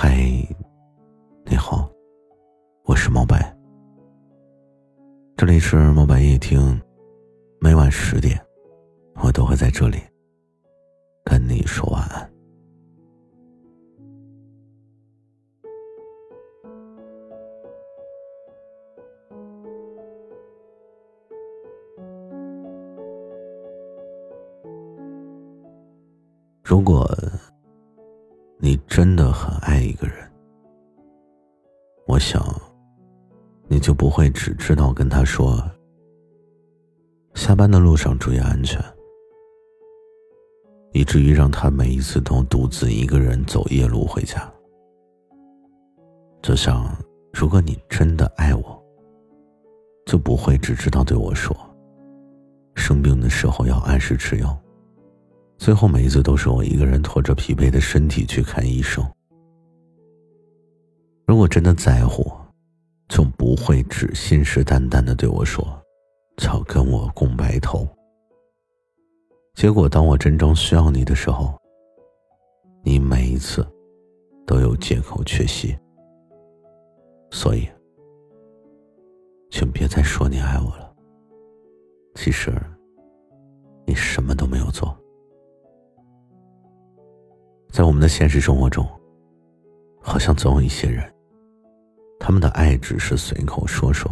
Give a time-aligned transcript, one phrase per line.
[0.00, 0.14] 嗨
[1.44, 1.90] 你好
[2.84, 3.52] 我是猫白。
[5.36, 6.80] 这里是猫白夜听
[7.60, 8.40] 每晚十点
[9.16, 9.98] 我都会在这里
[11.24, 12.30] 跟你说晚安。
[26.62, 27.04] 如果
[28.60, 30.16] 你真的很爱一个人，
[32.06, 32.42] 我想。
[33.70, 35.62] 你就不会只知道跟他说
[37.36, 38.82] ：“下班的路上注意安全。”
[40.92, 44.50] 以至于让他每一次都独自一个人走夜路回家。
[46.40, 46.90] 就像，
[47.30, 48.82] 如果你真的爱我，
[50.06, 51.54] 就不会只知道对我说
[52.74, 54.58] ：“生病的时候要按时吃药。”
[55.58, 59.04] 最后每一次都是我一个人拖着疲惫的身体去看医生。
[61.26, 62.30] 如果真的在乎。
[63.08, 65.66] 就不会只信誓旦旦的对我说，
[66.44, 67.88] 要跟我共白头。
[69.54, 71.58] 结果当我真正需要你的时候，
[72.84, 73.66] 你每一次
[74.46, 75.74] 都有借口缺席。
[77.30, 77.66] 所以，
[79.50, 80.94] 请别再说你爱我了。
[82.14, 82.52] 其实，
[83.86, 84.94] 你什么都没有做。
[87.70, 88.86] 在我们的现实生活中，
[90.00, 91.04] 好像总有一些人。
[92.18, 94.10] 他们的爱只是随口说说，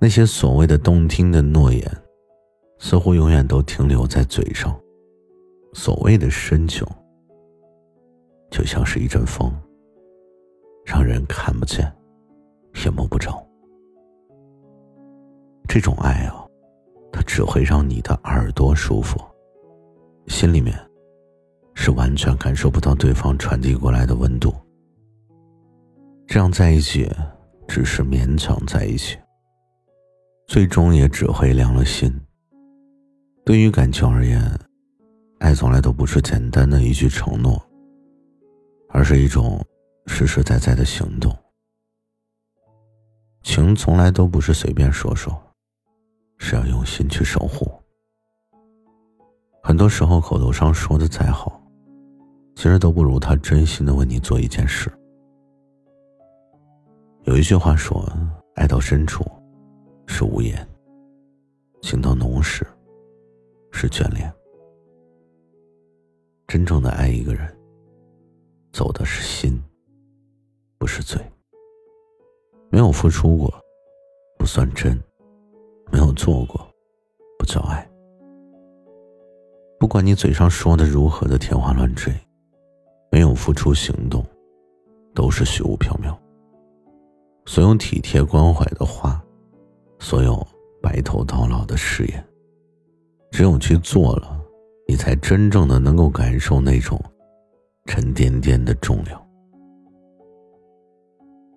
[0.00, 1.84] 那些所谓的动听的诺言，
[2.78, 4.78] 似乎永远都停留在嘴上。
[5.72, 6.84] 所谓的深情，
[8.50, 9.54] 就像是一阵风，
[10.84, 11.90] 让人看不见，
[12.84, 13.40] 也摸不着。
[15.68, 16.44] 这种爱啊，
[17.12, 19.20] 它只会让你的耳朵舒服，
[20.26, 20.76] 心里面
[21.82, 24.54] 是完全感受不到对方传递过来的温度。
[26.26, 27.10] 这样在一起，
[27.66, 29.16] 只是勉强在一起，
[30.46, 32.14] 最终也只会凉了心。
[33.46, 34.42] 对于感情而言，
[35.38, 37.58] 爱从来都不是简单的一句承诺，
[38.90, 39.64] 而是一种
[40.04, 41.34] 实实在在的行动。
[43.42, 45.34] 情从来都不是随便说说，
[46.36, 47.72] 是要用心去守护。
[49.62, 51.59] 很多时候，口头上说的再好，
[52.60, 54.92] 其实都不如他真心的为你做一件事。
[57.22, 58.06] 有一句话说
[58.54, 59.24] ：“爱到深处
[60.06, 60.68] 是无言，
[61.80, 62.66] 情到浓时
[63.72, 64.30] 是眷恋。”
[66.46, 67.50] 真正的爱一个人，
[68.74, 69.58] 走的是心，
[70.76, 71.18] 不是嘴。
[72.68, 73.50] 没有付出过，
[74.38, 74.94] 不算真；
[75.90, 76.60] 没有做过，
[77.38, 77.90] 不叫爱。
[79.78, 82.14] 不管你嘴上说的如何的天花乱坠，
[83.20, 84.24] 没有付出行动，
[85.14, 86.16] 都是虚无缥缈。
[87.44, 89.22] 所有体贴关怀的话，
[89.98, 90.42] 所有
[90.80, 92.26] 白头到老的誓言，
[93.30, 94.40] 只有去做了，
[94.88, 96.98] 你才真正的能够感受那种
[97.84, 99.22] 沉甸甸的重量。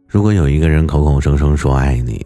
[0.05, 2.25] 如果有一个人口口声声说爱你，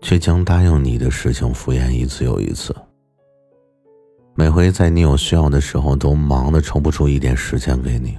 [0.00, 2.74] 却将答应你的事情敷衍一次又一次，
[4.34, 8.18] 每回在你有需要的时候都忙得抽不出一点时间给你，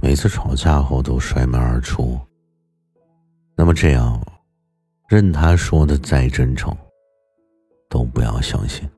[0.00, 2.16] 每次吵架后都摔门而出。
[3.56, 4.20] 那么这样，
[5.08, 6.72] 任他说的再真诚，
[7.88, 8.88] 都不要相信。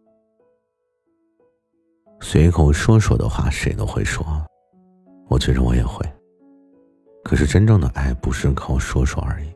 [2.20, 4.22] 随口说说的话，谁都会说，
[5.28, 6.04] 我觉着我也会。
[7.25, 9.48] 可是真正的爱不是靠说说而已，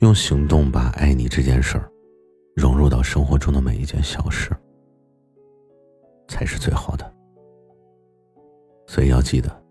[0.00, 1.88] 用行动把爱你这件事儿
[2.90, 4.50] 到生活中的每一件小事，
[6.28, 7.14] 才是最好的。
[8.86, 9.64] 所以要记得，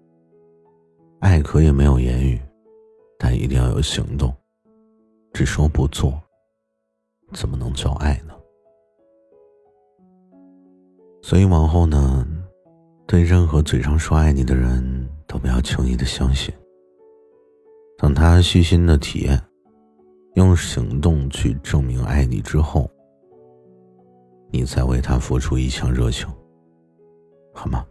[1.20, 2.42] 爱可以没有言语。
[3.22, 4.34] 但一定要有行动，
[5.34, 6.18] 只说不做，
[7.34, 8.34] 怎么能叫爱呢？
[11.22, 12.26] 所以往后呢，
[13.06, 16.54] 对任何嘴上说爱你的人都不要轻易的相信。
[17.98, 19.38] 等他细心的体验，
[20.36, 22.90] 用行动去证明爱你之后，
[24.52, 26.28] 你再为他付出一腔热情，
[27.54, 27.86] 好吗？